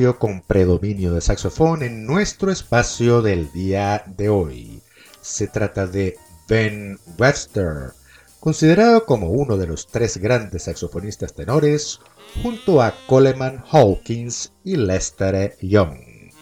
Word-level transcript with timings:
Con 0.00 0.40
predominio 0.40 1.12
de 1.12 1.20
saxofón 1.20 1.82
en 1.82 2.06
nuestro 2.06 2.50
espacio 2.50 3.20
del 3.20 3.52
día 3.52 4.02
de 4.16 4.30
hoy. 4.30 4.80
Se 5.20 5.46
trata 5.46 5.86
de 5.86 6.16
Ben 6.48 6.98
Webster, 7.18 7.92
considerado 8.40 9.04
como 9.04 9.28
uno 9.28 9.58
de 9.58 9.66
los 9.66 9.86
tres 9.86 10.16
grandes 10.16 10.62
saxofonistas 10.62 11.34
tenores, 11.34 12.00
junto 12.42 12.80
a 12.80 12.94
Coleman 13.06 13.62
Hawkins 13.70 14.54
y 14.64 14.76
Lester 14.76 15.58
Young. 15.60 16.32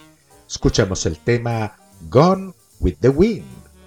Escuchamos 0.48 1.04
el 1.06 1.18
tema 1.18 1.76
Gone 2.08 2.54
with 2.78 2.98
the 3.00 3.08
Wind, 3.08 3.44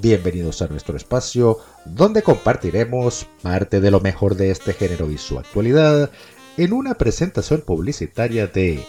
Bienvenidos 0.00 0.62
a 0.62 0.68
nuestro 0.68 0.96
espacio 0.96 1.58
donde 1.84 2.22
compartiremos 2.22 3.26
parte 3.42 3.80
de 3.80 3.90
lo 3.90 4.00
mejor 4.00 4.36
de 4.36 4.50
este 4.50 4.72
género 4.72 5.10
y 5.10 5.18
su 5.18 5.38
actualidad 5.38 6.10
en 6.56 6.72
una 6.72 6.94
presentación 6.94 7.60
publicitaria 7.60 8.46
de 8.46 8.82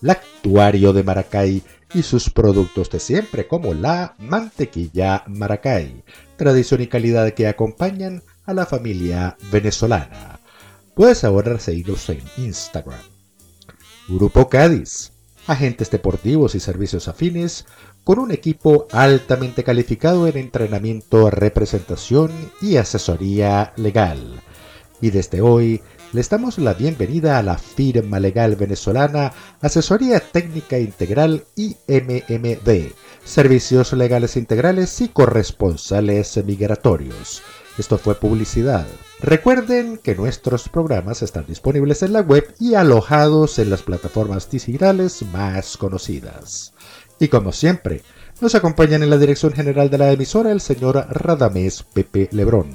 Lactuario 0.00 0.92
de 0.92 1.02
Maracay 1.02 1.62
y 1.94 2.02
sus 2.02 2.28
productos 2.30 2.90
de 2.90 3.00
siempre 3.00 3.48
como 3.48 3.74
la 3.74 4.14
mantequilla 4.18 5.24
Maracay, 5.26 6.04
tradición 6.36 6.82
y 6.82 6.86
calidad 6.86 7.32
que 7.32 7.48
acompañan 7.48 8.22
a 8.46 8.54
la 8.54 8.66
familia 8.66 9.36
venezolana. 9.50 10.37
Puedes 10.98 11.22
ahora 11.22 11.60
seguirlos 11.60 12.08
en 12.08 12.20
Instagram. 12.38 12.98
Grupo 14.08 14.48
Cádiz, 14.48 15.12
agentes 15.46 15.92
deportivos 15.92 16.56
y 16.56 16.60
servicios 16.60 17.06
afines 17.06 17.66
con 18.02 18.18
un 18.18 18.32
equipo 18.32 18.88
altamente 18.90 19.62
calificado 19.62 20.26
en 20.26 20.36
entrenamiento, 20.36 21.30
representación 21.30 22.32
y 22.60 22.78
asesoría 22.78 23.72
legal. 23.76 24.40
Y 25.00 25.10
desde 25.10 25.40
hoy 25.40 25.82
les 26.12 26.30
damos 26.30 26.58
la 26.58 26.74
bienvenida 26.74 27.38
a 27.38 27.44
la 27.44 27.58
firma 27.58 28.18
legal 28.18 28.56
venezolana 28.56 29.32
Asesoría 29.60 30.18
Técnica 30.18 30.80
Integral 30.80 31.44
IMMD, 31.54 32.90
Servicios 33.24 33.92
Legales 33.92 34.36
Integrales 34.36 35.00
y 35.00 35.10
Corresponsales 35.10 36.44
Migratorios 36.44 37.40
esto 37.78 37.98
fue 37.98 38.14
publicidad. 38.16 38.86
Recuerden 39.20 39.98
que 39.98 40.14
nuestros 40.14 40.68
programas 40.68 41.22
están 41.22 41.46
disponibles 41.46 42.02
en 42.02 42.12
la 42.12 42.20
web 42.20 42.54
y 42.58 42.74
alojados 42.74 43.58
en 43.58 43.70
las 43.70 43.82
plataformas 43.82 44.50
digitales 44.50 45.22
más 45.32 45.76
conocidas. 45.76 46.72
Y 47.20 47.28
como 47.28 47.52
siempre, 47.52 48.02
nos 48.40 48.54
acompañan 48.54 49.02
en 49.02 49.10
la 49.10 49.18
dirección 49.18 49.52
general 49.52 49.90
de 49.90 49.98
la 49.98 50.12
emisora 50.12 50.52
el 50.52 50.60
señor 50.60 51.06
Radamés 51.10 51.82
Pepe 51.82 52.28
Lebrón, 52.32 52.70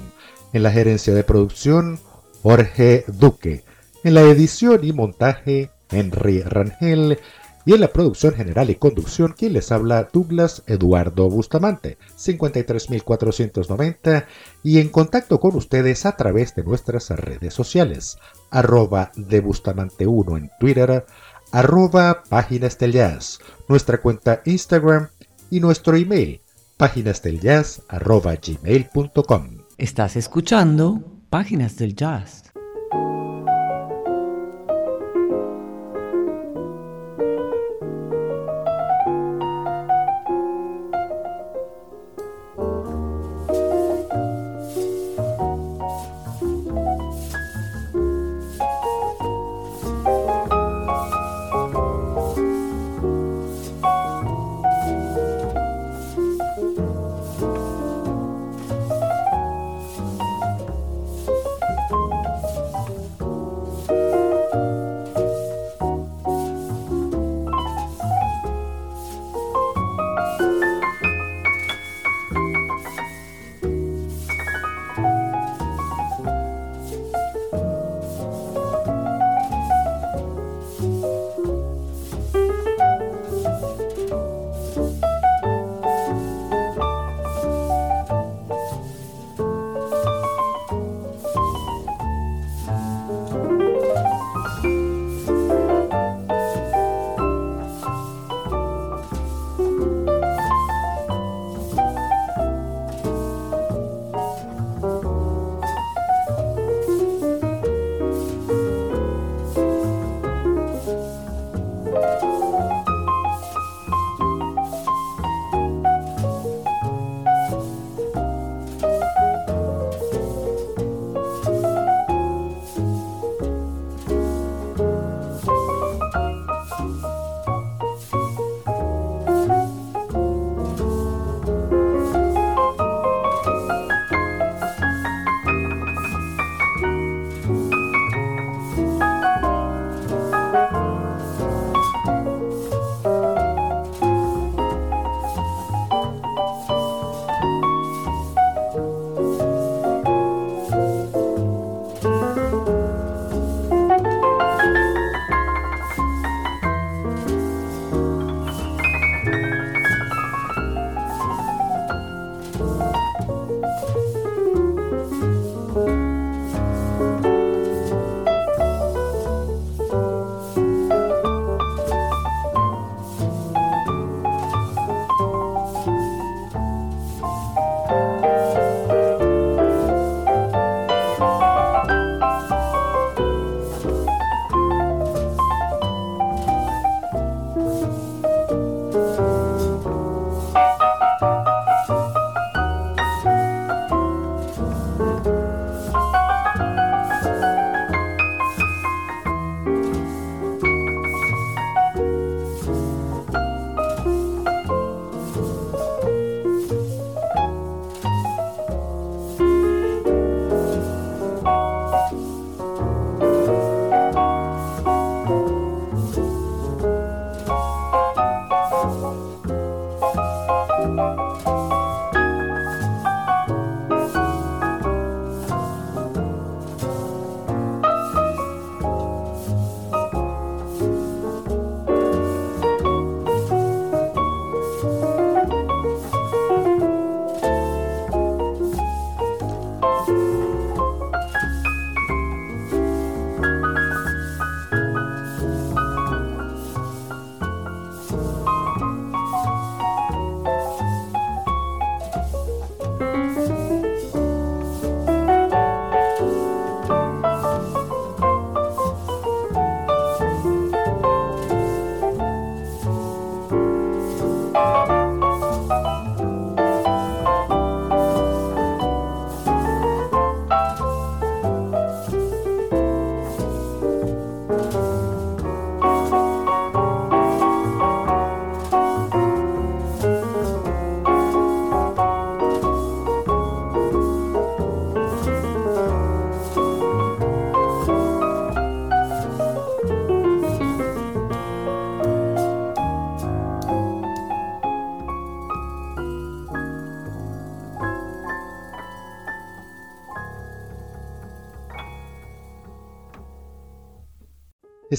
en 0.52 0.62
la 0.62 0.70
gerencia 0.70 1.14
de 1.14 1.24
producción 1.24 1.98
Jorge 2.42 3.04
Duque, 3.08 3.64
en 4.04 4.14
la 4.14 4.22
edición 4.22 4.84
y 4.84 4.92
montaje 4.92 5.70
Henry 5.90 6.42
Rangel 6.42 7.18
y 7.66 7.72
en 7.72 7.80
la 7.80 7.88
producción 7.88 8.34
general 8.34 8.70
y 8.70 8.74
conducción, 8.74 9.34
quien 9.36 9.54
les 9.54 9.72
habla 9.72 10.08
Douglas 10.12 10.62
Eduardo 10.66 11.28
Bustamante, 11.30 11.98
53490, 12.16 14.26
y 14.62 14.78
en 14.78 14.88
contacto 14.88 15.40
con 15.40 15.56
ustedes 15.56 16.06
a 16.06 16.16
través 16.16 16.54
de 16.54 16.64
nuestras 16.64 17.10
redes 17.10 17.54
sociales, 17.54 18.18
arroba 18.50 19.12
de 19.16 19.40
Bustamante 19.40 20.06
1 20.06 20.36
en 20.36 20.50
Twitter, 20.60 21.06
arroba 21.52 22.22
Páginas 22.28 22.78
del 22.78 22.92
Jazz, 22.92 23.38
nuestra 23.68 24.00
cuenta 24.00 24.42
Instagram 24.44 25.08
y 25.50 25.60
nuestro 25.60 25.96
email, 25.96 26.42
páginasdeljazz 26.76 27.82
arroba 27.88 28.34
gmail.com. 28.34 29.58
Estás 29.78 30.16
escuchando 30.16 31.02
Páginas 31.30 31.76
del 31.76 31.96
Jazz. 31.96 32.44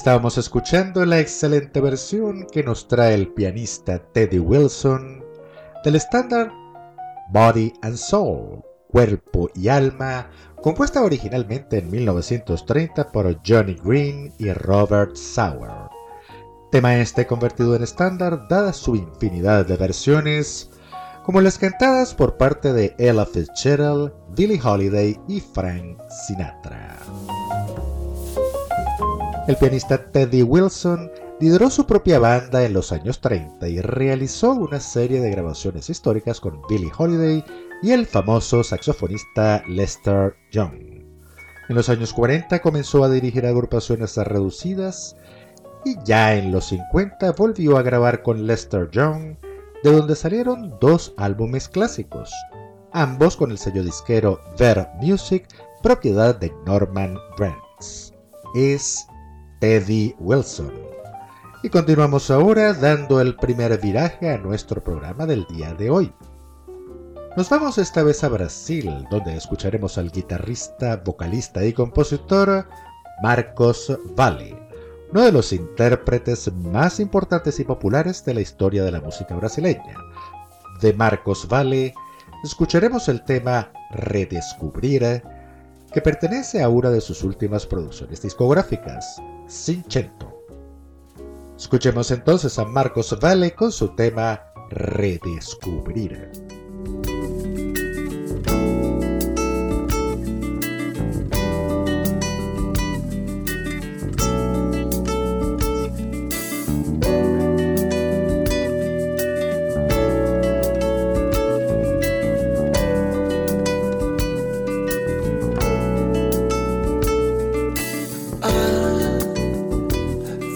Estábamos 0.05 0.37
escuchando 0.37 1.03
la 1.03 1.19
excelente 1.19 1.81
versión 1.81 2.45
que 2.51 2.61
nos 2.61 2.87
trae 2.87 3.15
el 3.15 3.29
pianista 3.29 3.97
Teddy 3.97 4.37
Wilson 4.37 5.25
del 5.83 5.95
estándar 5.95 6.51
Body 7.31 7.73
and 7.81 7.95
Soul, 7.95 8.61
Cuerpo 8.87 9.49
y 9.55 9.67
Alma, 9.67 10.29
compuesta 10.61 11.01
originalmente 11.01 11.79
en 11.79 11.89
1930 11.89 13.11
por 13.11 13.35
Johnny 13.43 13.75
Green 13.83 14.31
y 14.37 14.53
Robert 14.53 15.15
Sauer. 15.15 15.89
Tema 16.71 16.97
este 16.97 17.25
convertido 17.25 17.75
en 17.75 17.81
estándar 17.81 18.47
dada 18.47 18.73
su 18.73 18.95
infinidad 18.95 19.65
de 19.65 19.75
versiones, 19.75 20.69
como 21.23 21.41
las 21.41 21.57
cantadas 21.57 22.13
por 22.13 22.37
parte 22.37 22.73
de 22.73 22.93
Ella 22.99 23.25
Fitzgerald, 23.25 24.13
Billie 24.37 24.61
Holiday 24.63 25.19
y 25.27 25.39
Frank 25.39 25.99
Sinatra. 26.27 26.95
El 29.47 29.57
pianista 29.57 30.09
Teddy 30.09 30.41
Wilson 30.41 31.11
lideró 31.39 31.69
su 31.69 31.85
propia 31.85 32.17
banda 32.17 32.63
en 32.63 32.73
los 32.73 32.91
años 32.91 33.21
30 33.21 33.67
y 33.67 33.79
realizó 33.79 34.53
una 34.53 34.79
serie 34.79 35.21
de 35.21 35.29
grabaciones 35.29 35.87
históricas 35.87 36.39
con 36.39 36.63
Billie 36.67 36.91
Holiday 36.97 37.45
y 37.83 37.91
el 37.91 38.07
famoso 38.07 38.63
saxofonista 38.63 39.63
Lester 39.67 40.35
Young. 40.51 40.73
En 41.69 41.75
los 41.75 41.89
años 41.89 42.11
40 42.11 42.59
comenzó 42.59 43.03
a 43.03 43.09
dirigir 43.09 43.45
agrupaciones 43.45 44.17
reducidas 44.17 45.15
y 45.83 45.95
ya 46.03 46.33
en 46.33 46.51
los 46.51 46.65
50 46.69 47.33
volvió 47.33 47.77
a 47.77 47.83
grabar 47.83 48.23
con 48.23 48.47
Lester 48.47 48.89
Young, 48.89 49.37
de 49.83 49.91
donde 49.91 50.15
salieron 50.15 50.75
dos 50.81 51.13
álbumes 51.17 51.69
clásicos, 51.69 52.33
ambos 52.93 53.37
con 53.37 53.51
el 53.51 53.59
sello 53.59 53.83
disquero 53.83 54.41
Ver 54.57 54.87
Music, 54.99 55.47
propiedad 55.83 56.35
de 56.35 56.51
Norman 56.65 57.19
Brands. 57.37 58.11
Es 58.55 59.05
Teddy 59.65 60.15
Wilson. 60.19 60.71
Y 61.63 61.69
continuamos 61.69 62.29
ahora 62.29 62.71
dando 62.73 63.19
el 63.19 63.35
primer 63.35 63.81
viraje 63.81 64.29
a 64.29 64.37
nuestro 64.37 64.83
programa 64.83 65.25
del 65.25 65.43
día 65.47 65.73
de 65.73 65.89
hoy. 65.89 66.13
Nos 67.35 67.49
vamos 67.49 67.79
esta 67.79 68.03
vez 68.03 68.23
a 68.23 68.29
Brasil, 68.29 69.07
donde 69.09 69.35
escucharemos 69.35 69.97
al 69.97 70.11
guitarrista, 70.11 70.97
vocalista 70.97 71.65
y 71.65 71.73
compositor 71.73 72.67
Marcos 73.23 73.91
Valle, 74.15 74.55
uno 75.09 75.21
de 75.23 75.31
los 75.31 75.51
intérpretes 75.51 76.53
más 76.53 76.99
importantes 76.99 77.59
y 77.59 77.63
populares 77.63 78.23
de 78.23 78.35
la 78.35 78.41
historia 78.41 78.83
de 78.83 78.91
la 78.91 79.01
música 79.01 79.33
brasileña. 79.33 79.97
De 80.79 80.93
Marcos 80.93 81.47
Valle 81.51 81.95
escucharemos 82.43 83.09
el 83.09 83.23
tema 83.23 83.71
Redescubrir, 83.89 85.23
que 85.95 86.01
pertenece 86.01 86.61
a 86.61 86.67
una 86.67 86.91
de 86.91 86.99
sus 86.99 87.23
últimas 87.23 87.65
producciones 87.65 88.21
discográficas, 88.21 89.15
Cinchento. 89.47 90.43
Escuchemos 91.57 92.11
entonces 92.11 92.59
a 92.59 92.65
Marcos 92.65 93.17
Valle 93.23 93.55
con 93.55 93.71
su 93.71 93.95
tema 93.95 94.41
Redescubrir. 94.71 96.31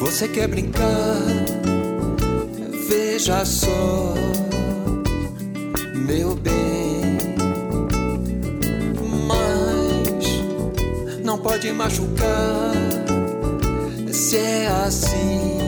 Você 0.10 0.28
quer 0.28 0.48
brincar? 0.48 1.22
Veja 2.90 3.46
só, 3.46 4.16
meu 6.08 6.34
bem. 6.34 7.20
Mas 9.28 11.24
não 11.24 11.38
pode 11.38 11.72
machucar 11.72 12.74
se 14.12 14.38
é 14.38 14.68
assim. 14.84 15.60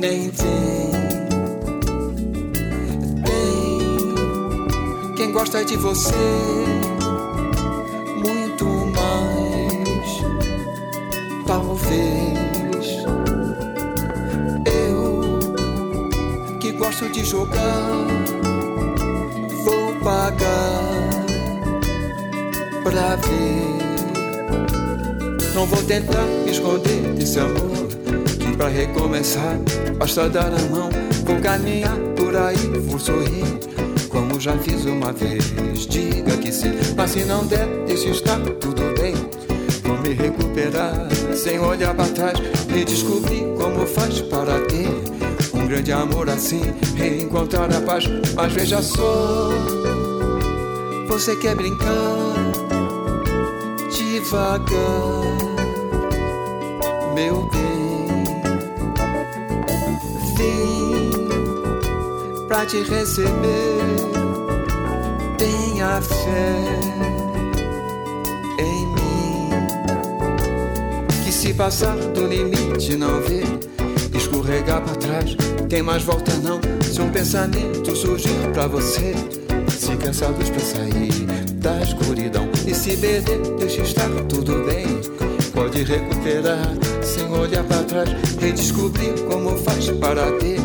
Nem 0.00 0.28
vem. 0.28 0.90
Tem 3.24 5.14
quem 5.14 5.32
gosta 5.32 5.64
de 5.64 5.76
você 5.76 6.87
jogar, 17.28 18.06
vou 19.62 19.94
pagar 20.02 21.26
pra 22.82 23.16
ver. 23.16 23.78
Não 25.54 25.66
vou 25.66 25.82
tentar 25.82 26.24
esconder 26.46 27.14
esse 27.20 27.38
amor. 27.38 27.86
Pra 28.56 28.68
recomeçar, 28.68 29.58
basta 29.98 30.28
dar 30.30 30.46
a 30.46 30.58
mão. 30.70 30.88
Vou 31.26 31.38
caminhar 31.40 31.96
por 32.16 32.34
aí, 32.34 32.56
vou 32.86 32.98
sorrir. 32.98 33.44
Como 34.08 34.40
já 34.40 34.56
fiz 34.58 34.86
uma 34.86 35.12
vez, 35.12 35.44
diga 35.86 36.34
que 36.38 36.50
sim. 36.50 36.72
Mas 36.96 37.10
se 37.10 37.24
não 37.24 37.44
der, 37.46 37.66
deixe 37.86 38.08
estar 38.08 38.40
tudo 38.58 38.82
bem. 38.98 39.14
Vou 39.84 39.98
me 39.98 40.14
recuperar 40.14 41.08
sem 41.34 41.58
olhar 41.58 41.94
para 41.94 42.08
trás 42.08 42.38
e 42.74 42.84
descobrir 42.84 43.44
como 43.58 43.86
faz 43.86 44.22
para 44.22 44.58
ter 44.60 45.17
grande 45.68 45.92
amor 45.92 46.30
assim, 46.30 46.62
reencontrar 46.96 47.70
a 47.74 47.80
paz. 47.82 48.04
Mas 48.34 48.52
veja 48.52 48.80
só, 48.82 49.50
você 51.06 51.36
quer 51.36 51.54
brincar 51.54 51.86
devagar, 53.90 54.66
meu 57.14 57.48
bem. 57.50 57.68
Vim 60.36 61.10
pra 62.48 62.64
te 62.64 62.82
receber, 62.82 63.78
tenha 65.36 66.00
fé 66.00 66.88
se 71.48 71.54
passar 71.54 71.94
do 71.96 72.26
limite 72.26 72.96
não 72.96 73.22
vê 73.22 73.57
escorregar 74.48 74.80
para 74.80 74.94
trás 74.94 75.36
tem 75.68 75.82
mais 75.82 76.02
volta 76.02 76.32
não. 76.36 76.58
Se 76.82 77.00
um 77.02 77.10
pensamento 77.10 77.94
surgir 77.94 78.34
pra 78.54 78.66
você, 78.66 79.14
se 79.68 79.94
cansados 79.96 80.48
pra 80.48 80.60
sair 80.60 81.26
da 81.56 81.82
escuridão 81.82 82.48
e 82.66 82.74
se 82.74 82.96
beber, 82.96 83.38
deixa 83.58 83.82
estar 83.82 84.08
tudo 84.28 84.64
bem. 84.64 84.86
Pode 85.52 85.82
recuperar 85.82 86.72
sem 87.02 87.28
olhar 87.30 87.62
para 87.64 87.82
trás, 87.84 88.08
redescobrir 88.40 89.12
como 89.30 89.56
faz 89.58 89.90
para 89.90 90.32
ter 90.38 90.60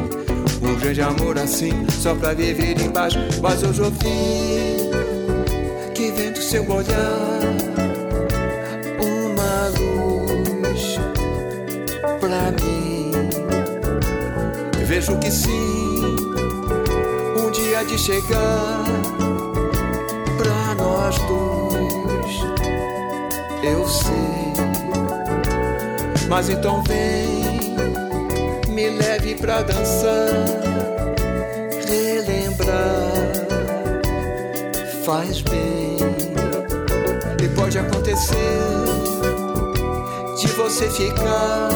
um 0.61 0.75
grande 0.79 1.01
amor 1.01 1.37
assim, 1.37 1.73
só 1.89 2.15
pra 2.15 2.33
viver 2.33 2.79
em 2.79 2.89
paz. 2.89 3.13
Mas 3.41 3.63
hoje 3.63 3.81
ouvi 3.81 4.89
que 5.93 6.11
vem 6.11 6.31
do 6.31 6.41
seu 6.41 6.63
olhar 6.71 7.39
uma 9.01 9.67
luz 9.77 10.99
pra 12.21 12.51
mim. 12.51 12.72
Vejo 14.93 15.17
que 15.17 15.31
sim, 15.31 16.05
um 17.35 17.49
dia 17.49 17.83
de 17.83 17.97
chegar 17.97 18.83
pra 20.37 20.75
nós 20.75 21.17
dois. 21.17 22.43
Eu 23.63 23.87
sei, 23.87 24.53
mas 26.29 26.47
então 26.47 26.83
vem, 26.83 27.73
me 28.69 28.89
leve 28.91 29.33
pra 29.33 29.63
dançar, 29.63 30.29
relembrar, 31.87 33.33
faz 35.03 35.41
bem. 35.41 35.97
E 37.43 37.47
pode 37.55 37.79
acontecer 37.79 38.59
de 40.39 40.47
você 40.49 40.87
ficar 40.91 41.69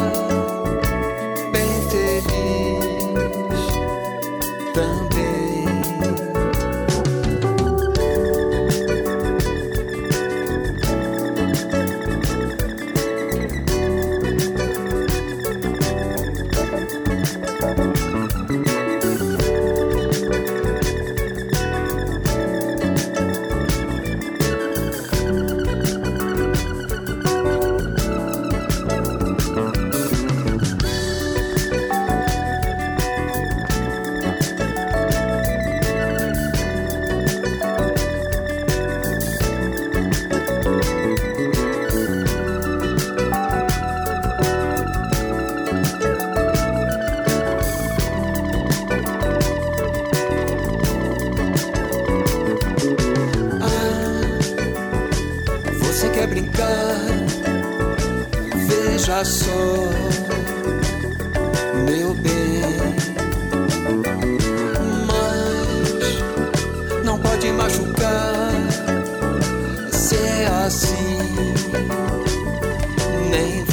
name. 73.29 73.66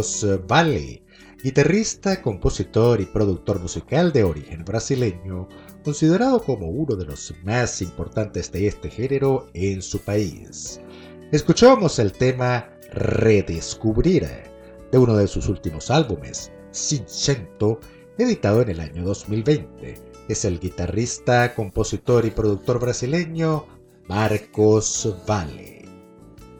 Marcos 0.00 0.26
Valle, 0.50 1.02
guitarrista, 1.44 2.22
compositor 2.22 3.02
y 3.02 3.04
productor 3.04 3.60
musical 3.60 4.14
de 4.14 4.24
origen 4.24 4.64
brasileño, 4.64 5.46
considerado 5.84 6.42
como 6.42 6.68
uno 6.70 6.96
de 6.96 7.04
los 7.04 7.34
más 7.44 7.82
importantes 7.82 8.50
de 8.50 8.66
este 8.66 8.88
género 8.88 9.50
en 9.52 9.82
su 9.82 9.98
país. 9.98 10.80
Escuchamos 11.32 11.98
el 11.98 12.12
tema 12.12 12.70
Redescubrir 12.94 14.26
de 14.90 14.96
uno 14.96 15.18
de 15.18 15.28
sus 15.28 15.48
últimos 15.48 15.90
álbumes, 15.90 16.50
Sincento, 16.70 17.78
editado 18.16 18.62
en 18.62 18.70
el 18.70 18.80
año 18.80 19.04
2020. 19.04 19.96
Es 20.30 20.46
el 20.46 20.58
guitarrista, 20.60 21.54
compositor 21.54 22.24
y 22.24 22.30
productor 22.30 22.80
brasileño 22.80 23.66
Marcos 24.08 25.14
Valle. 25.28 25.84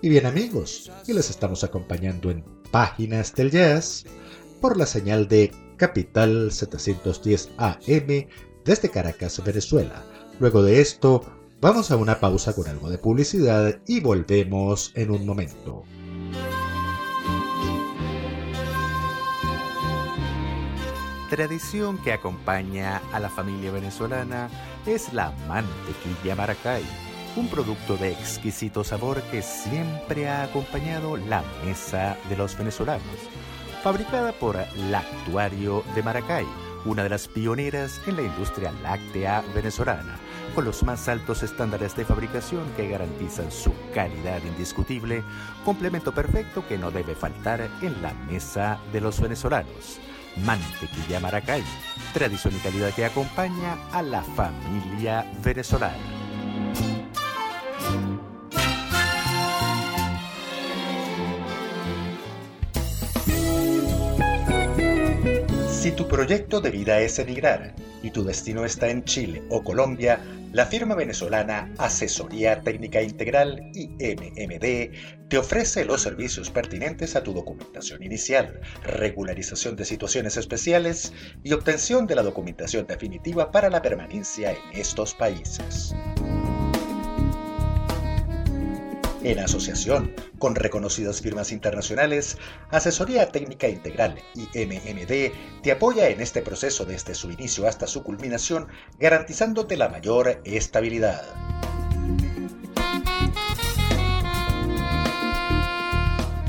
Y 0.02 0.10
bien 0.10 0.24
amigos, 0.26 0.90
y 1.06 1.14
les 1.14 1.28
estamos 1.30 1.62
acompañando 1.64 2.30
en 2.30 2.42
páginas 2.70 3.34
del 3.34 3.50
jazz 3.50 4.04
por 4.60 4.76
la 4.76 4.86
señal 4.86 5.28
de 5.28 5.52
Capital 5.76 6.52
710 6.52 7.50
AM 7.58 8.26
desde 8.64 8.90
Caracas, 8.90 9.42
Venezuela. 9.44 10.04
Luego 10.38 10.62
de 10.62 10.80
esto, 10.80 11.24
vamos 11.60 11.90
a 11.90 11.96
una 11.96 12.20
pausa 12.20 12.54
con 12.54 12.68
algo 12.68 12.90
de 12.90 12.98
publicidad 12.98 13.80
y 13.86 14.00
volvemos 14.00 14.92
en 14.94 15.10
un 15.10 15.26
momento. 15.26 15.84
Tradición 21.30 22.02
que 22.02 22.12
acompaña 22.12 23.00
a 23.12 23.20
la 23.20 23.30
familia 23.30 23.70
venezolana 23.70 24.50
es 24.84 25.12
la 25.12 25.30
mantequilla 25.46 26.34
maracay 26.34 27.09
un 27.40 27.48
producto 27.48 27.96
de 27.96 28.12
exquisito 28.12 28.84
sabor 28.84 29.22
que 29.30 29.40
siempre 29.40 30.28
ha 30.28 30.42
acompañado 30.42 31.16
la 31.16 31.42
mesa 31.64 32.18
de 32.28 32.36
los 32.36 32.56
venezolanos. 32.56 33.02
Fabricada 33.82 34.32
por 34.32 34.58
Lactuario 34.76 35.82
de 35.94 36.02
Maracay, 36.02 36.46
una 36.84 37.02
de 37.02 37.08
las 37.08 37.28
pioneras 37.28 37.98
en 38.06 38.16
la 38.16 38.22
industria 38.22 38.72
láctea 38.82 39.42
venezolana, 39.54 40.18
con 40.54 40.66
los 40.66 40.82
más 40.82 41.08
altos 41.08 41.42
estándares 41.42 41.96
de 41.96 42.04
fabricación 42.04 42.64
que 42.76 42.88
garantizan 42.88 43.50
su 43.50 43.72
calidad 43.94 44.42
indiscutible, 44.44 45.24
complemento 45.64 46.12
perfecto 46.12 46.66
que 46.68 46.76
no 46.76 46.90
debe 46.90 47.14
faltar 47.14 47.70
en 47.80 48.02
la 48.02 48.12
mesa 48.30 48.78
de 48.92 49.00
los 49.00 49.18
venezolanos. 49.18 49.98
Mantequilla 50.44 51.20
Maracay, 51.20 51.64
tradición 52.12 52.54
y 52.54 52.58
calidad 52.58 52.92
que 52.92 53.06
acompaña 53.06 53.78
a 53.92 54.02
la 54.02 54.22
familia 54.22 55.24
venezolana. 55.42 56.19
Si 65.80 65.92
tu 65.92 66.06
proyecto 66.06 66.60
de 66.60 66.70
vida 66.70 67.00
es 67.00 67.18
emigrar 67.18 67.74
y 68.02 68.10
tu 68.10 68.22
destino 68.22 68.66
está 68.66 68.90
en 68.90 69.02
Chile 69.04 69.42
o 69.48 69.64
Colombia, 69.64 70.20
la 70.52 70.66
firma 70.66 70.94
venezolana 70.94 71.72
Asesoría 71.78 72.60
Técnica 72.60 73.00
Integral 73.00 73.62
IMMD 73.72 74.90
te 75.30 75.38
ofrece 75.38 75.86
los 75.86 76.02
servicios 76.02 76.50
pertinentes 76.50 77.16
a 77.16 77.22
tu 77.22 77.32
documentación 77.32 78.02
inicial, 78.02 78.60
regularización 78.82 79.74
de 79.74 79.86
situaciones 79.86 80.36
especiales 80.36 81.14
y 81.42 81.54
obtención 81.54 82.06
de 82.06 82.16
la 82.16 82.24
documentación 82.24 82.86
definitiva 82.86 83.50
para 83.50 83.70
la 83.70 83.80
permanencia 83.80 84.50
en 84.50 84.78
estos 84.78 85.14
países. 85.14 85.94
En 89.22 89.38
asociación 89.38 90.14
con 90.38 90.54
reconocidas 90.54 91.20
firmas 91.20 91.52
internacionales, 91.52 92.38
Asesoría 92.70 93.30
Técnica 93.30 93.68
Integral 93.68 94.16
y 94.34 94.44
MMD 94.64 95.62
te 95.62 95.72
apoya 95.72 96.08
en 96.08 96.22
este 96.22 96.40
proceso 96.40 96.86
desde 96.86 97.14
su 97.14 97.30
inicio 97.30 97.68
hasta 97.68 97.86
su 97.86 98.02
culminación, 98.02 98.68
garantizándote 98.98 99.76
la 99.76 99.90
mayor 99.90 100.40
estabilidad. 100.44 101.22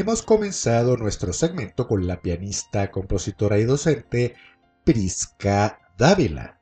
Hemos 0.06 0.22
comenzado 0.22 0.98
nuestro 0.98 1.34
segmento 1.34 1.88
con 1.88 2.06
la 2.06 2.22
pianista, 2.22 2.92
compositora 2.92 3.58
y 3.58 3.64
docente 3.64 4.36
Prisca 4.84 5.80
Dávila. 5.98 6.60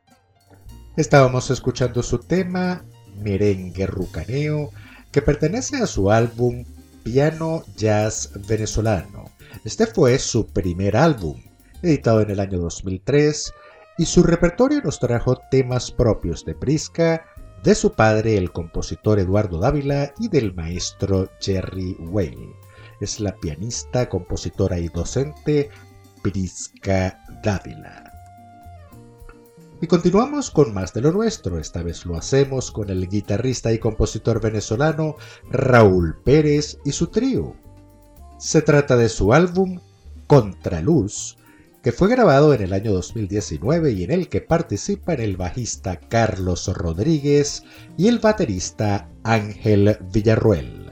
Estábamos 0.95 1.51
escuchando 1.51 2.03
su 2.03 2.19
tema 2.19 2.85
Merengue 3.21 3.85
Rucaneo, 3.85 4.69
que 5.11 5.21
pertenece 5.21 5.75
a 5.75 5.87
su 5.87 6.09
álbum 6.09 6.63
Piano 7.03 7.65
Jazz 7.75 8.31
Venezolano. 8.47 9.25
Este 9.65 9.87
fue 9.87 10.17
su 10.19 10.47
primer 10.47 10.95
álbum, 10.95 11.43
editado 11.81 12.21
en 12.21 12.29
el 12.31 12.39
año 12.39 12.59
2003, 12.59 13.53
y 13.97 14.05
su 14.05 14.23
repertorio 14.23 14.81
nos 14.81 14.99
trajo 14.99 15.37
temas 15.51 15.91
propios 15.91 16.45
de 16.45 16.55
Prisca, 16.55 17.25
de 17.61 17.75
su 17.75 17.91
padre, 17.91 18.37
el 18.37 18.53
compositor 18.53 19.19
Eduardo 19.19 19.59
Dávila, 19.59 20.13
y 20.17 20.29
del 20.29 20.55
maestro 20.55 21.29
Jerry 21.41 21.97
Whale. 21.99 22.62
Es 22.99 23.19
la 23.19 23.35
pianista, 23.35 24.09
compositora 24.09 24.79
y 24.79 24.87
docente 24.87 25.69
Prisca 26.21 27.19
Dávila. 27.43 28.13
Y 29.83 29.87
continuamos 29.87 30.49
con 30.49 30.73
más 30.73 30.93
de 30.93 31.01
lo 31.01 31.11
nuestro, 31.11 31.59
esta 31.59 31.83
vez 31.83 32.05
lo 32.05 32.15
hacemos 32.15 32.71
con 32.71 32.89
el 32.89 33.09
guitarrista 33.09 33.73
y 33.73 33.79
compositor 33.79 34.39
venezolano 34.39 35.17
Raúl 35.51 36.15
Pérez 36.23 36.79
y 36.85 36.93
su 36.93 37.07
trío. 37.07 37.53
Se 38.39 38.61
trata 38.61 38.95
de 38.95 39.09
su 39.09 39.33
álbum 39.33 39.81
Contraluz, 40.27 41.37
que 41.81 41.91
fue 41.91 42.07
grabado 42.07 42.53
en 42.53 42.61
el 42.61 42.71
año 42.71 42.93
2019 42.93 43.91
y 43.91 44.05
en 44.05 44.11
el 44.11 44.29
que 44.29 44.39
participan 44.39 45.19
el 45.19 45.35
bajista 45.35 45.99
Carlos 45.99 46.71
Rodríguez 46.73 47.63
y 47.97 48.07
el 48.07 48.19
baterista 48.19 49.09
Ángel 49.23 49.97
Villarruel. 50.13 50.82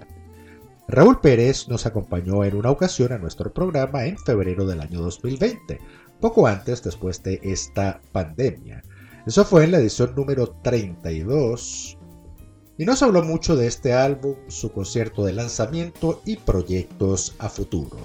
Raúl 0.92 1.22
Pérez 1.22 1.70
nos 1.70 1.86
acompañó 1.86 2.44
en 2.44 2.54
una 2.54 2.70
ocasión 2.70 3.14
a 3.14 3.18
nuestro 3.18 3.54
programa 3.54 4.04
en 4.04 4.18
febrero 4.18 4.66
del 4.68 4.82
año 4.82 5.00
2020, 5.00 5.80
poco 6.20 6.48
antes 6.48 6.84
después 6.84 7.24
de 7.24 7.40
esta 7.44 8.02
pandemia. 8.12 8.84
Eso 9.26 9.46
fue 9.46 9.64
en 9.64 9.72
la 9.72 9.78
edición 9.78 10.14
número 10.18 10.54
32 10.62 11.98
y 12.78 12.84
nos 12.84 13.02
habló 13.04 13.24
mucho 13.24 13.56
de 13.56 13.68
este 13.68 13.94
álbum, 13.94 14.36
su 14.50 14.74
concierto 14.74 15.24
de 15.24 15.32
lanzamiento 15.32 16.22
y 16.26 16.36
proyectos 16.36 17.36
a 17.40 17.48
futuro. 17.48 17.98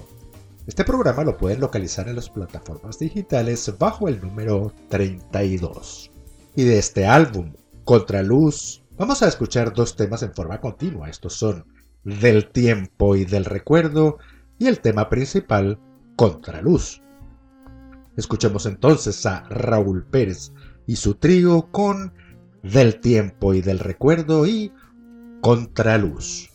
Este 0.65 0.85
programa 0.85 1.25
lo 1.25 1.35
pueden 1.35 1.59
localizar 1.59 2.07
en 2.07 2.15
las 2.15 2.29
plataformas 2.29 2.99
digitales 2.99 3.69
bajo 3.77 4.07
el 4.07 4.21
número 4.21 4.71
32. 4.87 6.09
Y 6.55 6.63
de 6.63 6.79
este 6.79 7.05
álbum, 7.05 7.51
Contraluz, 7.83 8.81
vamos 8.97 9.21
a 9.23 9.27
escuchar 9.27 9.73
dos 9.73 9.97
temas 9.97 10.23
en 10.23 10.33
forma 10.33 10.61
continua. 10.61 11.09
Estos 11.09 11.33
son 11.33 11.65
Del 12.07 12.47
tiempo 12.47 13.17
y 13.17 13.25
del 13.25 13.43
recuerdo 13.43 14.17
y 14.57 14.67
el 14.67 14.79
tema 14.79 15.09
principal, 15.09 15.77
Contraluz. 16.15 17.01
Escuchemos 18.15 18.65
entonces 18.65 19.25
a 19.25 19.43
Raúl 19.49 20.05
Pérez 20.05 20.53
y 20.85 20.95
su 20.95 21.15
trío 21.15 21.67
con 21.69 22.13
Del 22.63 23.01
tiempo 23.01 23.53
y 23.53 23.59
del 23.59 23.79
recuerdo 23.79 24.47
y 24.47 24.71
Contraluz. 25.41 26.49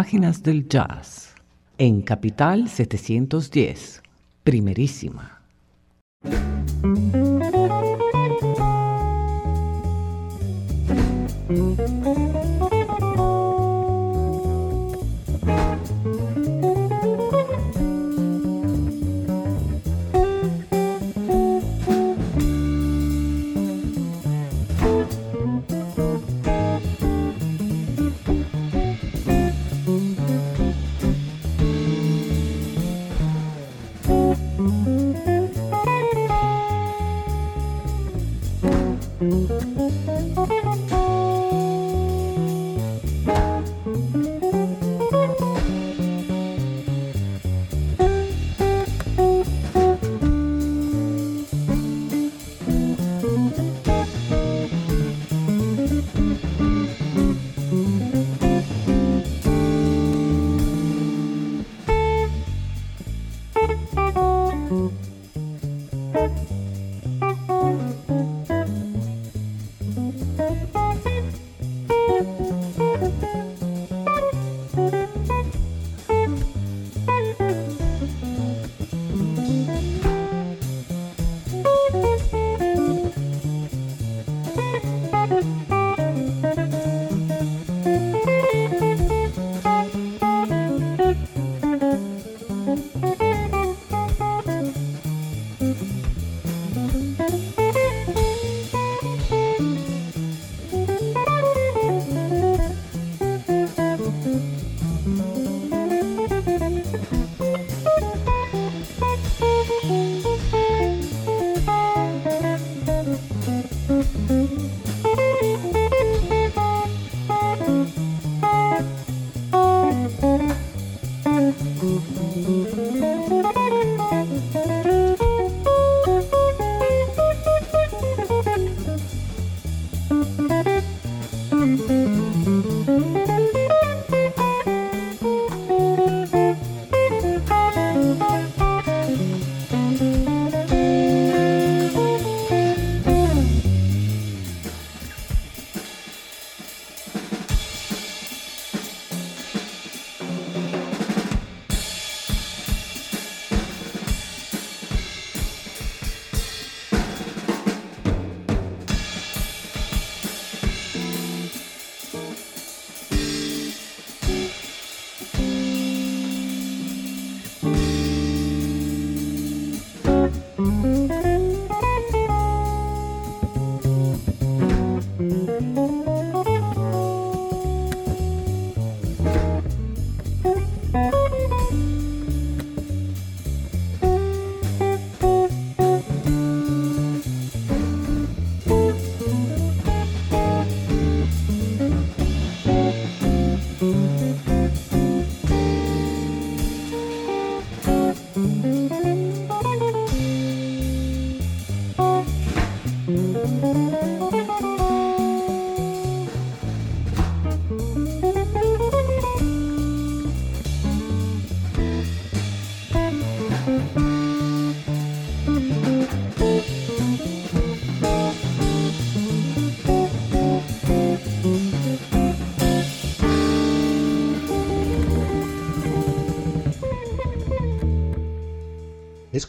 Páginas 0.00 0.42
del 0.42 0.66
Jazz 0.66 1.34
en 1.76 2.00
Capital 2.00 2.70
710, 2.70 4.02
primerísima. 4.44 5.39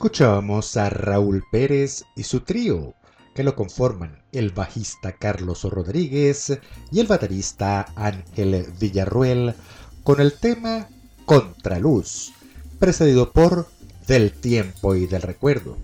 Escuchábamos 0.01 0.77
a 0.77 0.89
Raúl 0.89 1.43
Pérez 1.51 2.05
y 2.15 2.23
su 2.23 2.39
trío, 2.39 2.95
que 3.35 3.43
lo 3.43 3.55
conforman 3.55 4.23
el 4.31 4.49
bajista 4.49 5.11
Carlos 5.11 5.63
Rodríguez 5.63 6.57
y 6.91 6.99
el 6.99 7.05
baterista 7.05 7.85
Ángel 7.95 8.65
Villarruel, 8.79 9.53
con 10.01 10.19
el 10.19 10.33
tema 10.33 10.89
Contraluz, 11.27 12.33
precedido 12.79 13.31
por 13.31 13.67
Del 14.07 14.31
tiempo 14.31 14.95
y 14.95 15.05
del 15.05 15.21
recuerdo. 15.21 15.77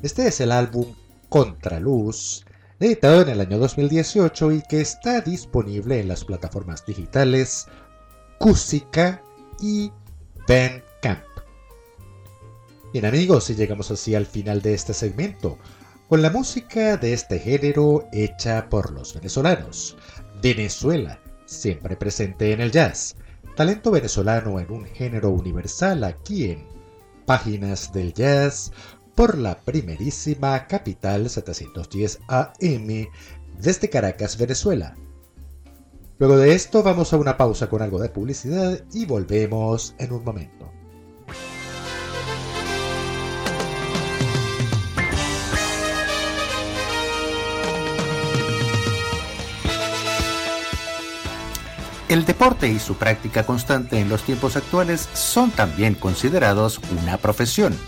Este 0.00 0.26
es 0.26 0.40
el 0.40 0.52
álbum 0.52 0.94
Contraluz, 1.28 2.46
editado 2.80 3.20
en 3.20 3.28
el 3.28 3.42
año 3.42 3.58
2018 3.58 4.52
y 4.52 4.62
que 4.70 4.80
está 4.80 5.20
disponible 5.20 6.00
en 6.00 6.08
las 6.08 6.24
plataformas 6.24 6.86
digitales 6.86 7.66
Cusica 8.38 9.22
y 9.60 9.92
Bandcamp. 10.48 10.89
Bien 12.92 13.06
amigos, 13.06 13.48
y 13.48 13.54
llegamos 13.54 13.92
así 13.92 14.16
al 14.16 14.26
final 14.26 14.62
de 14.62 14.74
este 14.74 14.94
segmento, 14.94 15.58
con 16.08 16.22
la 16.22 16.30
música 16.30 16.96
de 16.96 17.12
este 17.12 17.38
género 17.38 18.08
hecha 18.12 18.68
por 18.68 18.90
los 18.90 19.14
venezolanos. 19.14 19.96
Venezuela, 20.42 21.20
siempre 21.46 21.96
presente 21.96 22.52
en 22.52 22.60
el 22.60 22.72
jazz. 22.72 23.14
Talento 23.54 23.92
venezolano 23.92 24.58
en 24.58 24.72
un 24.72 24.86
género 24.86 25.30
universal 25.30 26.02
aquí 26.02 26.50
en 26.50 26.66
Páginas 27.26 27.92
del 27.92 28.12
Jazz 28.12 28.72
por 29.14 29.38
la 29.38 29.60
primerísima 29.60 30.66
capital 30.66 31.30
710 31.30 32.18
AM 32.26 33.06
desde 33.60 33.88
Caracas, 33.88 34.36
Venezuela. 34.36 34.96
Luego 36.18 36.38
de 36.38 36.54
esto 36.54 36.82
vamos 36.82 37.12
a 37.12 37.18
una 37.18 37.36
pausa 37.36 37.68
con 37.68 37.82
algo 37.82 38.00
de 38.00 38.08
publicidad 38.08 38.82
y 38.92 39.06
volvemos 39.06 39.94
en 39.98 40.10
un 40.10 40.24
momento. 40.24 40.79
El 52.10 52.24
deporte 52.24 52.66
y 52.66 52.80
su 52.80 52.96
práctica 52.96 53.46
constante 53.46 54.00
en 54.00 54.08
los 54.08 54.24
tiempos 54.24 54.56
actuales 54.56 55.08
son 55.14 55.52
también 55.52 55.94
considerados 55.94 56.80
una 57.00 57.18
profesión. 57.18 57.78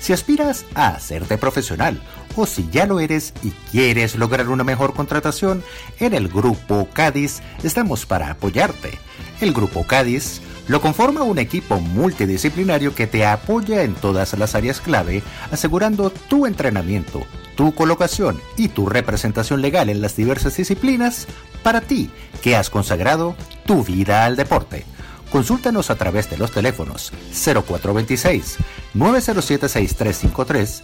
Si 0.00 0.12
aspiras 0.12 0.66
a 0.74 0.88
hacerte 0.88 1.38
profesional 1.38 1.98
o 2.36 2.44
si 2.44 2.68
ya 2.70 2.84
lo 2.84 3.00
eres 3.00 3.32
y 3.42 3.52
quieres 3.72 4.16
lograr 4.16 4.50
una 4.50 4.64
mejor 4.64 4.92
contratación, 4.92 5.64
en 5.98 6.12
el 6.12 6.28
Grupo 6.28 6.86
Cádiz 6.92 7.40
estamos 7.62 8.04
para 8.04 8.28
apoyarte. 8.28 8.98
El 9.40 9.54
Grupo 9.54 9.86
Cádiz 9.86 10.42
lo 10.68 10.82
conforma 10.82 11.22
un 11.22 11.38
equipo 11.38 11.80
multidisciplinario 11.80 12.94
que 12.94 13.06
te 13.06 13.24
apoya 13.24 13.82
en 13.82 13.94
todas 13.94 14.38
las 14.38 14.54
áreas 14.54 14.82
clave, 14.82 15.22
asegurando 15.50 16.10
tu 16.10 16.44
entrenamiento, 16.44 17.24
tu 17.56 17.74
colocación 17.74 18.40
y 18.56 18.68
tu 18.68 18.86
representación 18.86 19.60
legal 19.62 19.88
en 19.88 20.00
las 20.00 20.14
diversas 20.16 20.56
disciplinas 20.56 21.26
para 21.62 21.80
ti 21.80 22.10
que 22.42 22.56
has 22.56 22.70
consagrado 22.70 23.36
tu 23.66 23.84
vida 23.84 24.24
al 24.24 24.36
deporte. 24.36 24.84
Consúltanos 25.30 25.90
a 25.90 25.96
través 25.96 26.30
de 26.30 26.38
los 26.38 26.52
teléfonos 26.52 27.12
0426 27.32 28.58
907 28.94 29.68
6353 29.68 30.82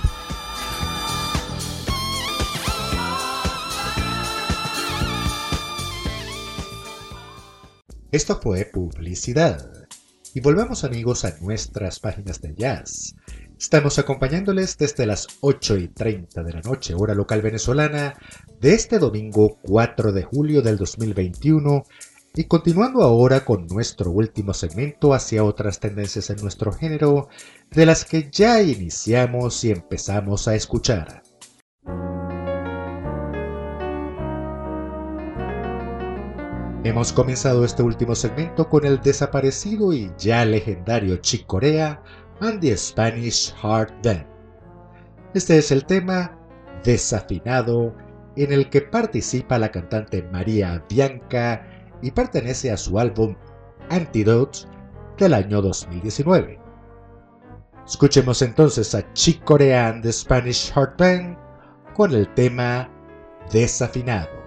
Esto 8.09 8.39
fue 8.41 8.63
publicidad. 8.63 9.69
Y 10.33 10.39
volvemos 10.39 10.85
amigos 10.85 11.25
a 11.25 11.35
nuestras 11.41 11.99
páginas 11.99 12.39
de 12.39 12.55
jazz. 12.55 13.15
Estamos 13.59 13.99
acompañándoles 13.99 14.77
desde 14.77 15.05
las 15.05 15.27
8 15.41 15.77
y 15.77 15.87
30 15.89 16.41
de 16.41 16.53
la 16.53 16.61
noche, 16.61 16.93
hora 16.95 17.13
local 17.13 17.41
venezolana, 17.41 18.17
de 18.61 18.73
este 18.75 18.99
domingo 18.99 19.57
4 19.61 20.13
de 20.13 20.23
julio 20.23 20.61
del 20.61 20.77
2021 20.77 21.83
y 22.33 22.45
continuando 22.45 23.01
ahora 23.01 23.43
con 23.43 23.67
nuestro 23.67 24.11
último 24.11 24.53
segmento 24.53 25.13
hacia 25.13 25.43
otras 25.43 25.81
tendencias 25.81 26.29
en 26.29 26.37
nuestro 26.37 26.71
género, 26.71 27.27
de 27.71 27.85
las 27.85 28.05
que 28.05 28.29
ya 28.31 28.61
iniciamos 28.61 29.65
y 29.65 29.71
empezamos 29.71 30.47
a 30.47 30.55
escuchar. 30.55 31.23
Hemos 36.83 37.11
comenzado 37.11 37.65
este 37.65 37.81
último 37.81 38.13
segmento 38.13 38.69
con 38.69 38.85
el 38.85 39.01
desaparecido 39.01 39.93
y 39.93 40.11
ya 40.17 40.45
legendario 40.45 41.17
Chick 41.17 41.45
Corea 41.47 42.01
and 42.39 42.61
the 42.61 42.77
Spanish 42.77 43.53
Heart 43.55 43.91
Band. 44.03 44.25
Este 45.33 45.57
es 45.57 45.71
el 45.71 45.85
tema 45.85 46.37
Desafinado 46.83 47.95
en 48.35 48.53
el 48.53 48.69
que 48.69 48.81
participa 48.81 49.57
la 49.57 49.71
cantante 49.71 50.21
María 50.31 50.83
Bianca 50.87 51.65
y 52.01 52.11
pertenece 52.11 52.71
a 52.71 52.77
su 52.77 52.99
álbum 52.99 53.35
Antidote 53.89 54.59
del 55.17 55.33
año 55.33 55.61
2019. 55.63 56.59
Escuchemos 57.85 58.41
entonces 58.43 58.93
a 58.93 59.11
Chick 59.13 59.43
Corea 59.43 59.89
and 59.89 60.03
the 60.03 60.13
Spanish 60.13 60.71
Heart 60.73 60.99
Band 60.99 61.37
con 61.95 62.13
el 62.13 62.31
tema 62.35 62.87
Desafinado. 63.51 64.46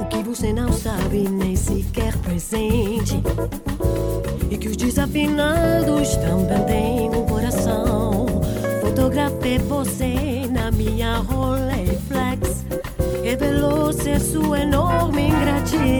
O 0.00 0.04
que 0.06 0.22
você 0.22 0.52
não 0.52 0.72
sabe 0.72 1.28
nem 1.28 1.56
sequer 1.56 2.16
presente. 2.18 3.22
E 4.50 4.56
que 4.56 4.68
os 4.68 4.76
desafinados 4.76 6.16
também 6.16 6.66
têm 6.66 7.10
um 7.10 7.26
coração. 7.26 8.26
Fotografei 8.80 9.58
você 9.58 10.48
na 10.50 10.70
minha 10.70 11.18
Rolleiflex. 11.18 12.64
Revelou 13.22 13.92
ser 13.92 14.20
sua 14.20 14.60
enorme 14.60 15.28
ingratidão. 15.28 15.96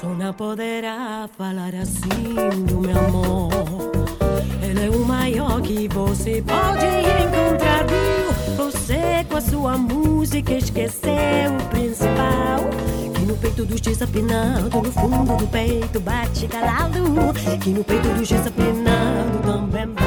Só 0.00 0.08
não 0.08 0.32
poderá 0.32 1.28
falar 1.36 1.74
assim 1.74 2.64
do 2.66 2.80
meu 2.80 2.98
amor. 2.98 3.50
Ele 4.62 4.86
é 4.86 4.90
o 4.90 5.04
maior 5.04 5.60
que 5.60 5.88
você 5.88 6.42
pode 6.42 6.86
encontrar, 6.86 7.86
viu? 7.86 8.35
Você 9.06 9.24
com 9.24 9.36
a 9.36 9.40
sua 9.40 9.78
música 9.78 10.52
esqueceu 10.54 11.56
o 11.60 11.68
principal. 11.70 12.68
Que 13.14 13.22
no 13.24 13.36
peito 13.36 13.64
dos 13.64 13.80
desafinados, 13.80 14.72
no 14.72 14.92
fundo 14.92 15.36
do 15.36 15.46
peito 15.46 16.00
bate 16.00 16.48
calado. 16.48 16.98
Que 17.62 17.70
no 17.70 17.84
peito 17.84 18.08
dos 18.08 18.28
desafinados 18.28 19.42
também 19.44 19.86
bate 19.86 20.05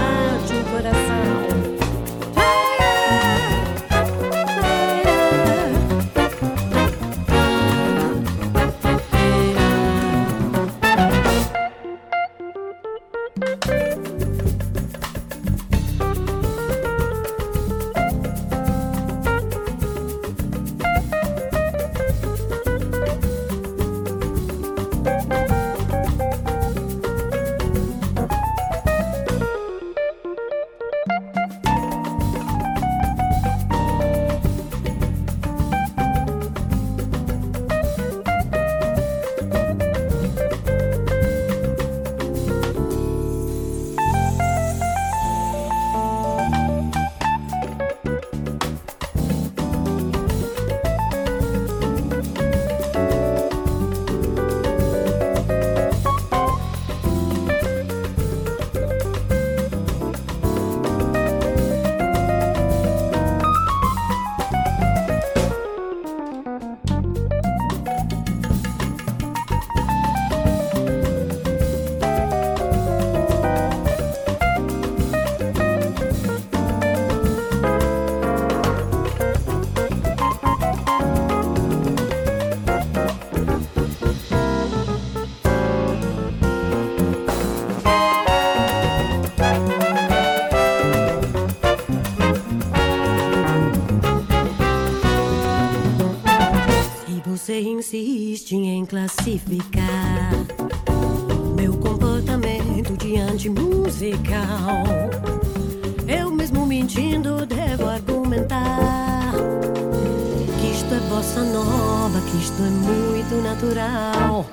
natural. 113.79 114.45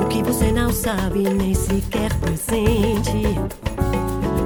O 0.00 0.06
que 0.08 0.22
você 0.22 0.52
não 0.52 0.70
sabe 0.72 1.22
nem 1.22 1.54
sequer 1.54 2.12
presente 2.20 3.22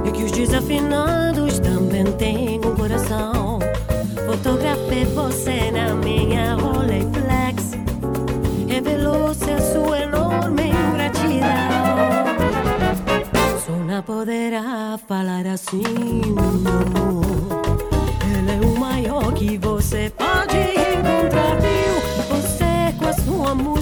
é 0.05 0.11
que 0.11 0.23
os 0.23 0.31
desafinados 0.31 1.59
também 1.59 2.05
têm 2.13 2.59
um 2.59 2.75
coração. 2.75 3.59
Fotografei 4.25 5.05
você 5.05 5.71
na 5.71 5.93
minha 5.95 6.55
Rolleiflex, 6.55 7.71
revelou 8.67 9.33
ser 9.33 9.59
sua 9.61 9.99
enorme 9.99 10.69
ingratidão. 10.69 11.47
Só 13.65 13.73
não 13.73 14.01
poderá 14.03 14.97
falar 15.07 15.45
assim. 15.47 15.83
Ele 18.31 18.51
é 18.51 18.65
o 18.65 18.79
maior 18.79 19.33
que 19.33 19.57
você 19.57 19.76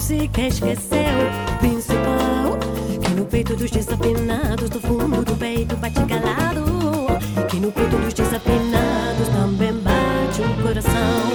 música 0.06 0.42
esqueceu 0.42 1.18
o 1.26 1.58
principal. 1.58 2.60
Que 3.02 3.10
no 3.16 3.26
peito 3.26 3.56
dos 3.56 3.72
desafinados, 3.72 4.70
do 4.70 4.80
fundo 4.80 5.24
do 5.24 5.36
peito 5.36 5.76
bate 5.78 6.06
calado. 6.06 7.08
Que 7.50 7.60
no 7.60 7.72
peito 7.72 7.98
dos 7.98 8.14
desafinados 8.14 9.28
também 9.30 9.74
bate 9.74 10.42
um 10.42 10.62
coração. 10.62 11.26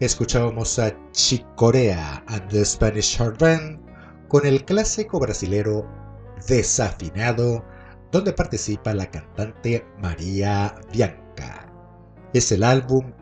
Escuchábamos 0.00 0.78
a 0.78 0.92
Chicorea 1.12 2.22
and 2.28 2.48
the 2.48 2.64
Spanish 2.64 3.20
Heart 3.20 3.38
Band 3.38 3.78
con 4.28 4.46
el 4.46 4.64
clásico 4.64 5.18
brasilero 5.18 6.05
Desafinado, 6.46 7.64
donde 8.12 8.32
participa 8.32 8.94
la 8.94 9.10
cantante 9.10 9.86
María 10.00 10.74
Bianca. 10.92 11.72
Es 12.32 12.52
el 12.52 12.62
álbum 12.62 13.12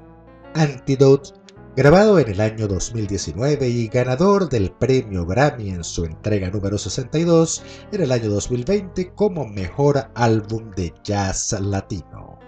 Antidote, 0.55 1.31
grabado 1.77 2.19
en 2.19 2.29
el 2.29 2.41
año 2.41 2.69
2019 2.69 3.69
y 3.69 3.89
ganador 3.89 4.49
del 4.49 4.71
premio 4.71 5.27
Grammy 5.27 5.71
en 5.71 5.83
su 5.83 6.05
entrega 6.05 6.51
número 6.51 6.79
62 6.79 7.63
en 7.91 8.03
el 8.03 8.13
año 8.13 8.31
2020 8.31 9.13
como 9.15 9.47
mejor 9.47 10.11
álbum 10.15 10.71
de 10.77 10.95
jazz 11.03 11.59
latino. 11.61 12.39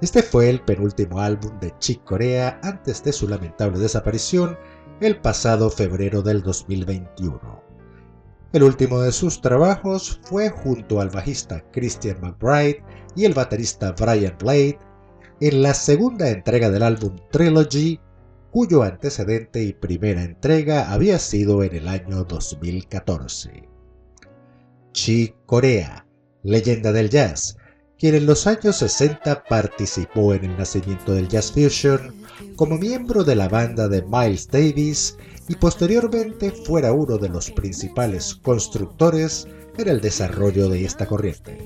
Este 0.00 0.22
fue 0.22 0.48
el 0.48 0.60
penúltimo 0.60 1.20
álbum 1.20 1.58
de 1.60 1.72
Chick 1.78 2.04
Corea 2.04 2.60
antes 2.62 3.02
de 3.02 3.12
su 3.12 3.28
lamentable 3.28 3.78
desaparición 3.78 4.56
el 5.00 5.20
pasado 5.20 5.70
febrero 5.70 6.22
del 6.22 6.42
2021. 6.42 7.67
El 8.52 8.62
último 8.62 9.00
de 9.00 9.12
sus 9.12 9.42
trabajos 9.42 10.20
fue 10.22 10.48
junto 10.48 11.02
al 11.02 11.10
bajista 11.10 11.62
Christian 11.70 12.18
McBride 12.22 12.82
y 13.14 13.26
el 13.26 13.34
baterista 13.34 13.92
Brian 13.92 14.36
Blade 14.38 14.78
en 15.40 15.62
la 15.62 15.74
segunda 15.74 16.30
entrega 16.30 16.70
del 16.70 16.82
álbum 16.82 17.14
Trilogy, 17.30 18.00
cuyo 18.50 18.82
antecedente 18.82 19.62
y 19.62 19.74
primera 19.74 20.22
entrega 20.22 20.90
había 20.90 21.18
sido 21.18 21.62
en 21.62 21.76
el 21.76 21.88
año 21.88 22.24
2014. 22.24 23.68
Chick 24.92 25.36
Corea, 25.44 26.06
leyenda 26.42 26.90
del 26.90 27.10
jazz, 27.10 27.58
quien 27.98 28.14
en 28.14 28.24
los 28.24 28.46
años 28.46 28.76
60 28.76 29.44
participó 29.44 30.32
en 30.32 30.46
el 30.46 30.56
nacimiento 30.56 31.12
del 31.12 31.28
jazz 31.28 31.52
fusion 31.52 32.14
como 32.56 32.78
miembro 32.78 33.24
de 33.24 33.36
la 33.36 33.48
banda 33.48 33.88
de 33.88 34.02
Miles 34.02 34.48
Davis 34.48 35.18
y 35.48 35.56
posteriormente 35.56 36.50
fuera 36.50 36.92
uno 36.92 37.18
de 37.18 37.28
los 37.28 37.50
principales 37.50 38.34
constructores 38.34 39.48
en 39.76 39.88
el 39.88 40.00
desarrollo 40.00 40.68
de 40.68 40.84
esta 40.84 41.06
corriente. 41.06 41.58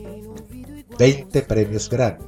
20 0.99 1.43
premios 1.43 1.89
Grammy, 1.91 2.25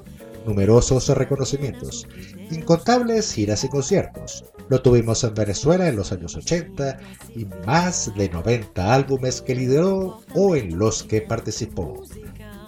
numerosos 0.46 1.08
reconocimientos, 1.08 2.06
incontables 2.50 3.32
giras 3.32 3.64
y 3.64 3.68
conciertos. 3.68 4.44
Lo 4.68 4.82
tuvimos 4.82 5.22
en 5.24 5.34
Venezuela 5.34 5.88
en 5.88 5.96
los 5.96 6.10
años 6.10 6.36
80 6.36 6.98
y 7.36 7.46
más 7.66 8.12
de 8.16 8.28
90 8.30 8.94
álbumes 8.94 9.42
que 9.42 9.54
lideró 9.54 10.20
o 10.34 10.56
en 10.56 10.78
los 10.78 11.02
que 11.02 11.20
participó 11.20 12.02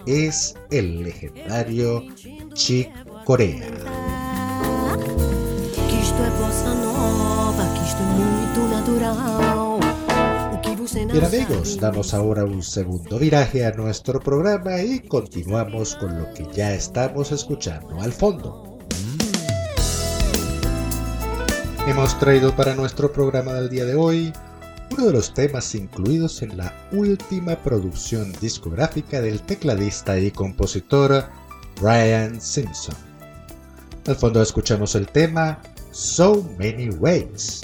es 0.06 0.54
el 0.70 1.02
legendario 1.02 2.04
Chick 2.54 2.90
Corea. 3.24 4.25
Bien 11.16 11.24
amigos, 11.24 11.80
damos 11.80 12.12
ahora 12.12 12.44
un 12.44 12.62
segundo 12.62 13.18
viraje 13.18 13.64
a 13.64 13.70
nuestro 13.70 14.20
programa 14.20 14.82
y 14.82 15.00
continuamos 15.00 15.96
con 15.96 16.18
lo 16.18 16.30
que 16.34 16.46
ya 16.52 16.74
estamos 16.74 17.32
escuchando 17.32 18.02
al 18.02 18.12
fondo. 18.12 18.78
Hemos 21.86 22.18
traído 22.18 22.54
para 22.54 22.74
nuestro 22.74 23.10
programa 23.10 23.54
del 23.54 23.70
día 23.70 23.86
de 23.86 23.94
hoy 23.94 24.30
uno 24.90 25.06
de 25.06 25.12
los 25.14 25.32
temas 25.32 25.74
incluidos 25.74 26.42
en 26.42 26.58
la 26.58 26.74
última 26.92 27.56
producción 27.62 28.30
discográfica 28.38 29.22
del 29.22 29.40
tecladista 29.40 30.18
y 30.18 30.30
compositor 30.30 31.30
Brian 31.80 32.38
Simpson. 32.38 32.94
Al 34.06 34.16
fondo 34.16 34.42
escuchamos 34.42 34.94
el 34.94 35.06
tema 35.06 35.62
So 35.92 36.46
Many 36.58 36.90
Ways, 36.90 37.62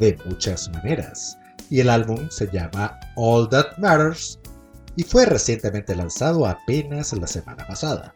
de 0.00 0.18
muchas 0.26 0.68
maneras, 0.72 1.38
y 1.70 1.80
el 1.80 1.90
álbum 1.90 2.28
se 2.30 2.48
llama 2.50 2.98
All 3.16 3.48
That 3.48 3.78
Matters 3.78 4.38
y 4.96 5.02
fue 5.02 5.26
recientemente 5.26 5.94
lanzado 5.94 6.46
apenas 6.46 7.12
la 7.12 7.26
semana 7.26 7.66
pasada. 7.66 8.12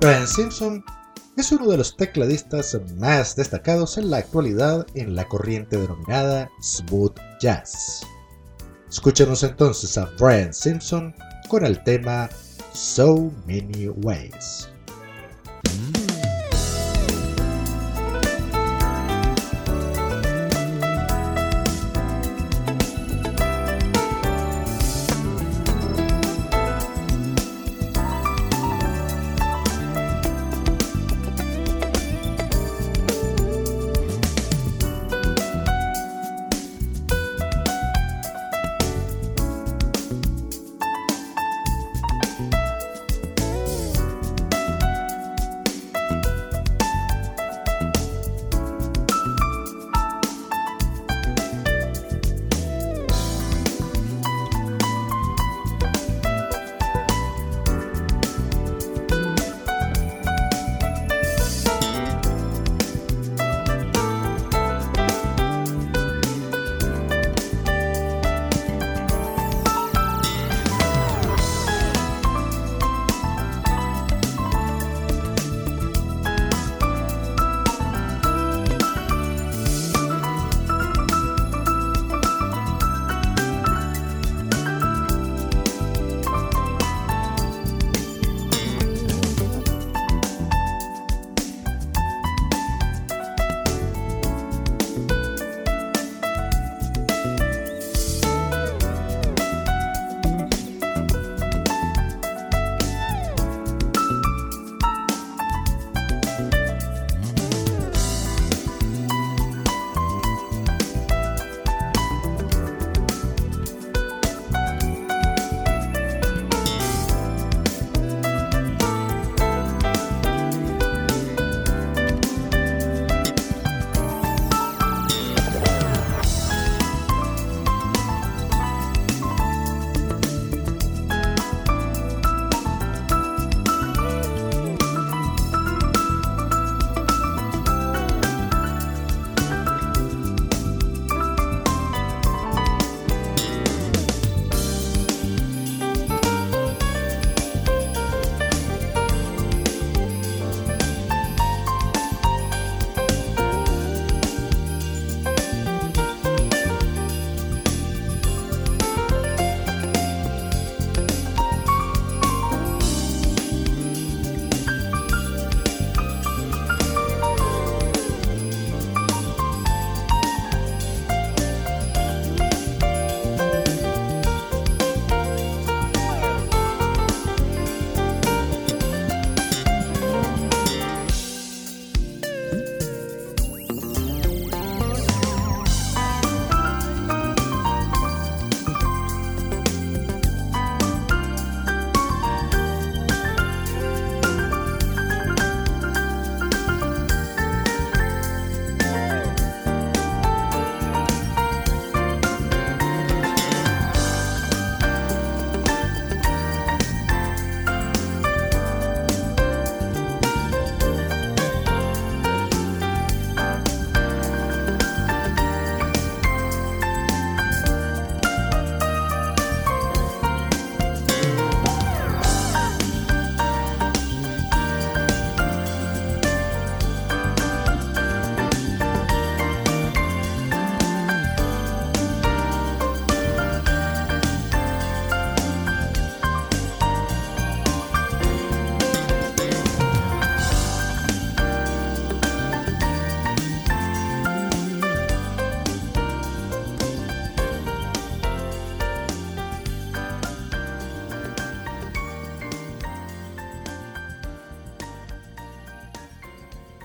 Brian 0.00 0.28
Simpson 0.28 0.84
es 1.36 1.50
uno 1.50 1.70
de 1.70 1.78
los 1.78 1.96
tecladistas 1.96 2.78
más 2.96 3.34
destacados 3.34 3.96
en 3.96 4.10
la 4.10 4.18
actualidad 4.18 4.86
en 4.94 5.16
la 5.16 5.24
corriente 5.26 5.78
denominada 5.78 6.50
smooth 6.62 7.16
jazz. 7.40 8.02
Escuchemos 8.88 9.42
entonces 9.42 9.96
a 9.96 10.10
Brian 10.18 10.52
Simpson 10.52 11.14
con 11.48 11.64
el 11.64 11.82
tema 11.82 12.28
So 12.74 13.32
Many 13.46 13.88
Ways. 13.88 14.68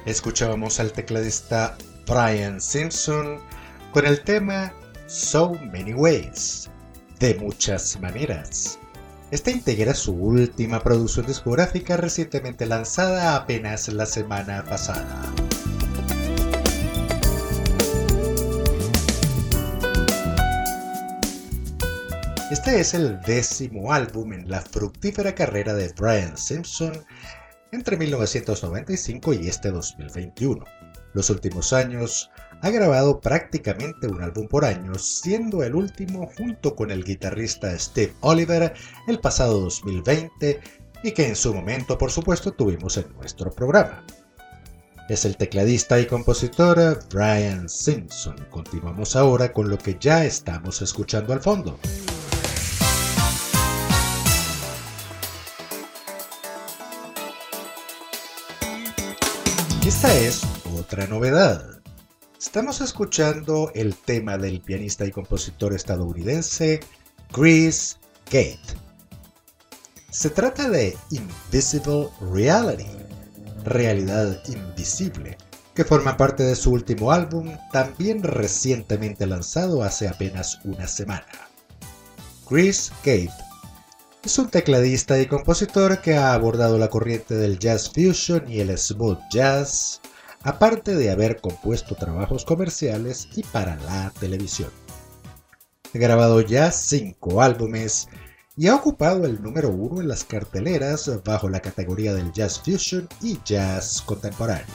Escuchábamos 0.09 0.79
al 0.79 0.91
tecladista 0.91 1.77
Brian 2.07 2.59
Simpson 2.59 3.39
con 3.91 4.05
el 4.05 4.21
tema 4.21 4.73
So 5.05 5.53
Many 5.71 5.93
Ways, 5.93 6.69
de 7.19 7.35
muchas 7.35 7.99
maneras. 8.01 8.79
Esta 9.29 9.51
integra 9.51 9.93
su 9.93 10.13
última 10.13 10.81
producción 10.81 11.27
discográfica 11.27 11.95
recientemente 11.97 12.65
lanzada 12.65 13.35
apenas 13.35 13.87
la 13.89 14.07
semana 14.07 14.65
pasada. 14.65 15.21
Este 22.49 22.79
es 22.79 22.95
el 22.95 23.21
décimo 23.21 23.93
álbum 23.93 24.33
en 24.33 24.49
la 24.49 24.61
fructífera 24.61 25.35
carrera 25.35 25.75
de 25.75 25.93
Brian 25.95 26.35
Simpson 26.35 26.93
entre 27.71 27.97
1995 27.97 29.33
y 29.33 29.47
este 29.47 29.71
2021. 29.71 30.65
Los 31.13 31.29
últimos 31.29 31.73
años 31.73 32.29
ha 32.61 32.69
grabado 32.69 33.19
prácticamente 33.19 34.07
un 34.07 34.21
álbum 34.21 34.47
por 34.47 34.65
año, 34.65 34.95
siendo 34.95 35.63
el 35.63 35.75
último 35.75 36.29
junto 36.37 36.75
con 36.75 36.91
el 36.91 37.03
guitarrista 37.03 37.77
Steve 37.77 38.13
Oliver 38.21 38.73
el 39.07 39.19
pasado 39.19 39.59
2020 39.61 40.59
y 41.03 41.11
que 41.11 41.27
en 41.27 41.35
su 41.35 41.53
momento 41.53 41.97
por 41.97 42.11
supuesto 42.11 42.51
tuvimos 42.51 42.97
en 42.97 43.11
nuestro 43.13 43.51
programa. 43.51 44.05
Es 45.07 45.25
el 45.25 45.37
tecladista 45.37 45.99
y 45.99 46.05
compositor 46.05 46.99
Brian 47.11 47.67
Simpson. 47.67 48.35
Continuamos 48.51 49.15
ahora 49.15 49.51
con 49.51 49.67
lo 49.67 49.77
que 49.77 49.97
ya 49.99 50.23
estamos 50.23 50.83
escuchando 50.83 51.33
al 51.33 51.39
fondo. 51.39 51.79
Esta 60.01 60.17
es 60.17 60.41
otra 60.77 61.07
novedad. 61.07 61.81
Estamos 62.39 62.79
escuchando 62.79 63.69
el 63.75 63.97
tema 63.97 64.37
del 64.37 64.61
pianista 64.61 65.05
y 65.05 65.11
compositor 65.11 65.73
estadounidense 65.73 66.79
Chris 67.33 67.97
Gate. 68.27 68.61
Se 70.09 70.29
trata 70.29 70.69
de 70.69 70.95
Invisible 71.09 72.07
Reality, 72.31 72.87
realidad 73.65 74.41
invisible, 74.47 75.37
que 75.75 75.83
forma 75.83 76.15
parte 76.15 76.43
de 76.43 76.55
su 76.55 76.71
último 76.71 77.11
álbum, 77.11 77.51
también 77.73 78.23
recientemente 78.23 79.27
lanzado 79.27 79.83
hace 79.83 80.07
apenas 80.07 80.59
una 80.63 80.87
semana. 80.87 81.27
Chris 82.47 82.89
Gate 83.03 83.48
es 84.23 84.37
un 84.37 84.49
tecladista 84.49 85.19
y 85.19 85.27
compositor 85.27 86.01
que 86.01 86.15
ha 86.15 86.33
abordado 86.33 86.77
la 86.77 86.89
corriente 86.89 87.35
del 87.35 87.57
jazz 87.57 87.89
fusion 87.89 88.51
y 88.51 88.59
el 88.59 88.77
smooth 88.77 89.19
jazz, 89.31 90.01
aparte 90.43 90.95
de 90.95 91.09
haber 91.09 91.39
compuesto 91.39 91.95
trabajos 91.95 92.43
comerciales 92.43 93.29
y 93.35 93.43
para 93.43 93.77
la 93.77 94.11
televisión. 94.19 94.69
Ha 95.93 95.97
grabado 95.97 96.41
ya 96.41 96.71
cinco 96.71 97.41
álbumes 97.41 98.07
y 98.57 98.67
ha 98.67 98.75
ocupado 98.75 99.25
el 99.25 99.41
número 99.41 99.69
uno 99.69 100.01
en 100.01 100.09
las 100.09 100.25
carteleras 100.25 101.09
bajo 101.23 101.47
la 101.47 101.61
categoría 101.61 102.13
del 102.13 102.33
jazz 102.33 102.59
fusion 102.59 103.07
y 103.21 103.39
jazz 103.45 104.01
contemporáneo. 104.01 104.65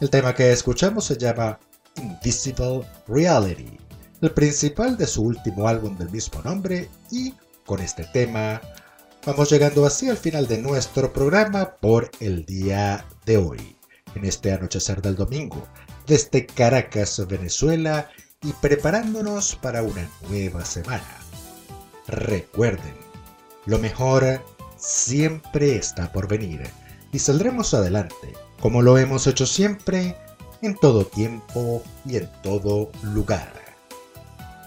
El 0.00 0.10
tema 0.10 0.34
que 0.34 0.52
escuchamos 0.52 1.06
se 1.06 1.18
llama 1.18 1.58
Invisible 1.96 2.86
Reality, 3.08 3.78
el 4.20 4.30
principal 4.30 4.96
de 4.96 5.08
su 5.08 5.22
último 5.22 5.66
álbum 5.66 5.98
del 5.98 6.10
mismo 6.10 6.40
nombre 6.42 6.88
y 7.10 7.34
con 7.70 7.80
este 7.80 8.02
tema, 8.02 8.60
vamos 9.24 9.48
llegando 9.48 9.86
así 9.86 10.08
al 10.08 10.16
final 10.16 10.48
de 10.48 10.58
nuestro 10.58 11.12
programa 11.12 11.76
por 11.76 12.10
el 12.18 12.44
día 12.44 13.06
de 13.24 13.36
hoy, 13.36 13.76
en 14.16 14.24
este 14.24 14.52
anochecer 14.52 15.00
del 15.00 15.14
domingo, 15.14 15.68
desde 16.04 16.46
Caracas, 16.46 17.24
Venezuela, 17.28 18.10
y 18.42 18.52
preparándonos 18.54 19.54
para 19.54 19.84
una 19.84 20.10
nueva 20.28 20.64
semana. 20.64 21.16
Recuerden, 22.08 22.96
lo 23.66 23.78
mejor 23.78 24.40
siempre 24.76 25.76
está 25.76 26.10
por 26.10 26.26
venir 26.26 26.68
y 27.12 27.20
saldremos 27.20 27.72
adelante, 27.72 28.32
como 28.58 28.82
lo 28.82 28.98
hemos 28.98 29.28
hecho 29.28 29.46
siempre, 29.46 30.16
en 30.60 30.74
todo 30.74 31.06
tiempo 31.06 31.84
y 32.04 32.16
en 32.16 32.28
todo 32.42 32.90
lugar. 33.04 33.52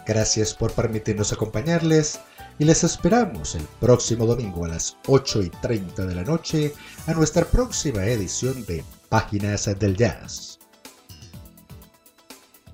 Gracias 0.06 0.54
por 0.54 0.72
permitirnos 0.72 1.34
acompañarles 1.34 2.22
y 2.60 2.66
les 2.66 2.84
esperamos 2.84 3.56
el 3.56 3.64
próximo 3.80 4.26
domingo 4.26 4.66
a 4.66 4.70
las 4.70 4.98
8 5.08 5.44
y 5.44 5.50
30 5.50 6.06
de 6.06 6.16
la 6.16 6.24
noche 6.24 6.74
a 7.08 7.14
nuestra 7.14 7.46
próxima 7.46 8.06
edición 8.06 8.66
de 8.66 8.84
Páginas 9.10 9.70
del 9.80 9.96
Jazz. 9.96 10.60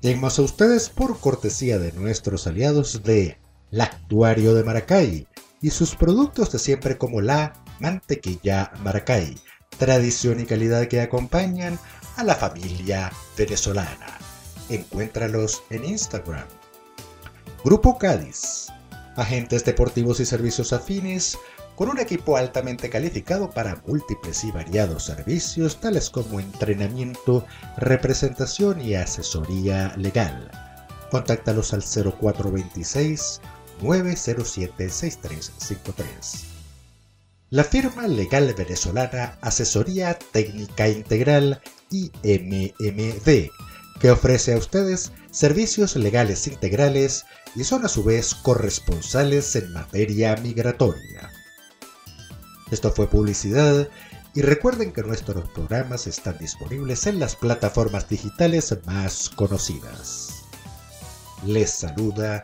Llegamos 0.02 0.40
a 0.40 0.44
ustedes 0.44 0.90
por 0.90 1.20
cortesía 1.20 1.78
de 1.78 1.92
nuestros 1.94 2.48
aliados 2.48 3.04
de 3.04 3.38
Lactuario 3.72 4.54
de 4.54 4.64
Maracay 4.64 5.28
y 5.62 5.70
sus 5.72 5.96
productos 5.96 6.52
de 6.52 6.60
siempre 6.60 6.98
como 6.98 7.22
la 7.22 7.54
mantequilla 7.80 8.72
Maracay, 8.82 9.36
tradición 9.78 10.40
y 10.40 10.46
calidad 10.46 10.88
que 10.88 11.02
acompañan 11.02 11.78
a 12.16 12.24
la 12.24 12.36
familia 12.36 13.12
venezolana. 13.38 14.18
Encuéntralos 14.70 15.64
en 15.70 15.86
Instagram. 15.86 16.48
Grupo 17.64 17.98
Cádiz 17.98 18.68
agentes 19.20 19.66
deportivos 19.66 20.20
y 20.20 20.26
servicios 20.26 20.74
afines, 20.74 21.38
con 21.76 21.90
un 21.90 22.00
equipo 22.00 22.38
altamente 22.38 22.90
calificado 22.90 23.50
para 23.50 23.82
múltiples 23.86 24.44
y 24.44 24.52
variados 24.52 25.04
servicios 25.06 25.80
tales 25.80 26.10
como 26.10 26.40
entrenamiento, 26.40 27.46
representación 27.78 28.82
y 28.82 28.96
asesoría 28.96 29.94
legal. 29.96 30.52
Contáctalos 31.12 31.74
al 31.74 31.84
0426 31.84 33.42
907 33.82 34.90
6353. 34.90 36.46
La 37.52 37.64
firma 37.64 38.08
legal 38.08 38.54
venezolana 38.54 39.38
Asesoría 39.42 40.20
Técnica 40.32 40.88
Integral 40.88 41.62
IMMD, 41.90 43.50
que 44.00 44.12
ofrece 44.12 44.54
a 44.54 44.58
ustedes 44.58 45.12
servicios 45.32 45.96
legales 45.96 46.48
integrales 46.48 47.26
y 47.56 47.64
son 47.64 47.86
a 47.86 47.90
su 47.90 48.04
vez 48.04 48.34
corresponsales 48.34 49.56
en 49.56 49.74
materia 49.74 50.36
migratoria. 50.38 51.30
Esto 52.72 52.92
fue 52.92 53.10
publicidad 53.10 53.90
y 54.34 54.42
recuerden 54.42 54.92
que 54.94 55.02
nuestros 55.02 55.50
programas 55.50 56.08
están 56.08 56.38
disponibles 56.38 57.08
en 57.08 57.20
las 57.20 57.36
plataformas 57.36 58.08
digitales 58.08 58.78
más 58.86 59.30
conocidas. 59.30 60.30
Les 61.46 61.70
saluda 61.70 62.44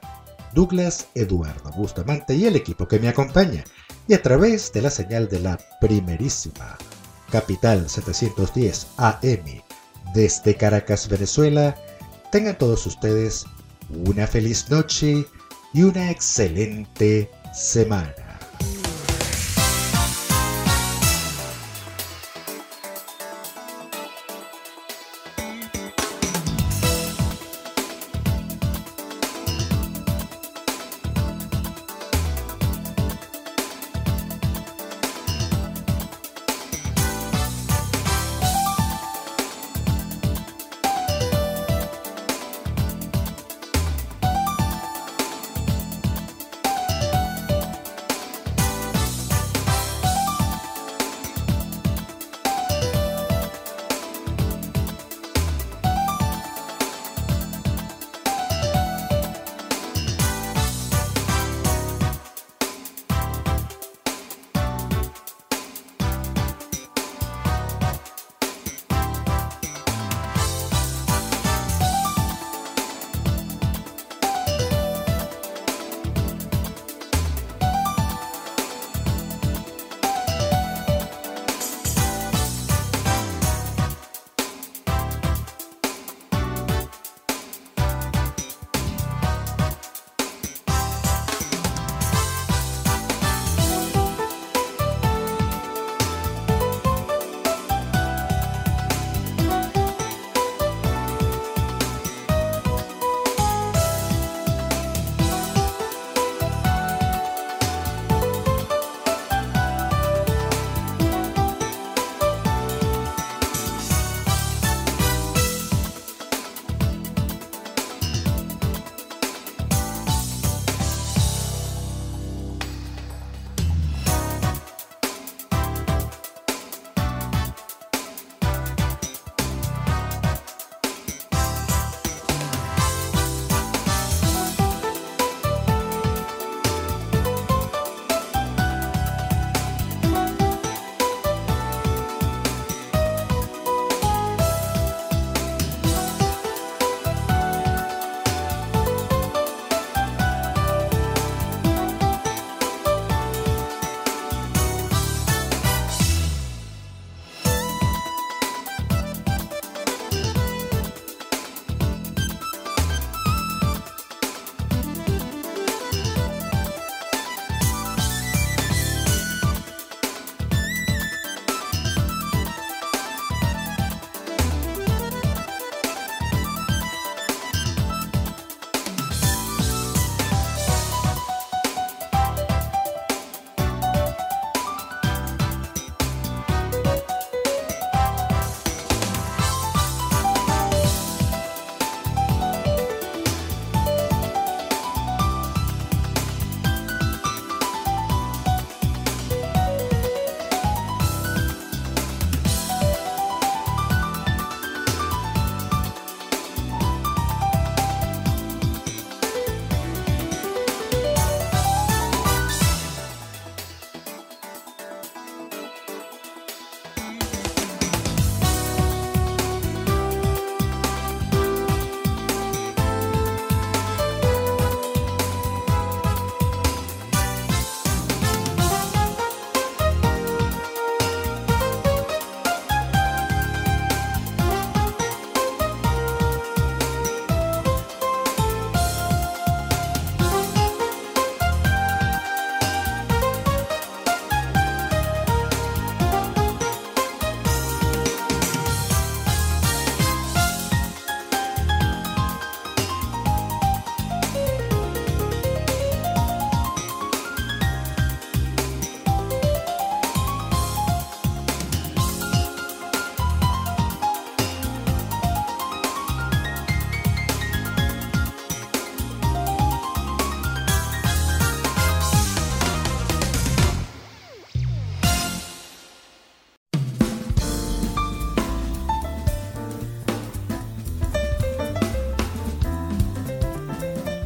Douglas 0.54 1.08
Eduardo 1.16 1.72
Bustamante 1.72 2.36
y 2.36 2.46
el 2.46 2.56
equipo 2.56 2.88
que 2.88 3.00
me 3.00 3.10
acompaña 3.10 3.64
y 4.08 4.14
a 4.14 4.22
través 4.22 4.72
de 4.74 4.82
la 4.82 4.90
señal 4.90 5.28
de 5.30 5.40
la 5.40 5.60
primerísima 5.80 6.78
Capital 7.30 7.90
710 7.90 8.88
AM 8.98 9.65
desde 10.16 10.56
Caracas, 10.56 11.08
Venezuela, 11.10 11.76
tengan 12.32 12.58
todos 12.58 12.88
ustedes 12.88 13.46
una 14.08 14.26
feliz 14.26 14.70
noche 14.70 15.26
y 15.74 15.84
una 15.84 16.10
excelente 16.10 17.30
semana. 17.54 18.25